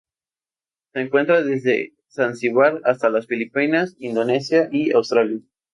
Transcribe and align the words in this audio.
Se 0.93 0.99
encuentra 1.01 1.43
desde 1.43 1.93
Zanzíbar 2.07 2.81
hasta 2.85 3.11
las 3.11 3.27
Filipinas, 3.27 3.95
Indonesia 3.99 4.67
y 4.71 4.93
Australia. 4.93 5.41